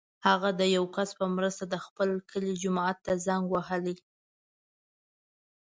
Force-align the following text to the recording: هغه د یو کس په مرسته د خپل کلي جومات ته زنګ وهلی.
هغه 0.27 0.49
د 0.59 0.61
یو 0.75 0.85
کس 0.95 1.09
په 1.19 1.25
مرسته 1.35 1.63
د 1.67 1.75
خپل 1.85 2.09
کلي 2.31 2.53
جومات 2.61 2.97
ته 3.05 3.13
زنګ 3.25 3.45
وهلی. 3.53 3.95